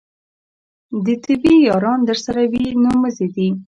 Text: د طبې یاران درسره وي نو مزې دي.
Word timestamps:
د 1.05 1.07
طبې 1.23 1.55
یاران 1.67 1.99
درسره 2.09 2.41
وي 2.51 2.65
نو 2.83 2.89
مزې 3.01 3.27
دي. 3.35 3.49